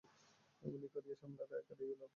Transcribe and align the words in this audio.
এমনি 0.63 0.87
করিয়া 0.93 1.15
সন্ধ্যাটা 1.21 1.55
কাটিয়া 1.67 1.89
গেল। 1.91 2.01